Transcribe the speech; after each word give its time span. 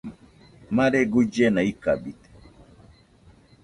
Mare 0.75 0.99
guillena 1.11 1.61
ikabite. 1.71 2.29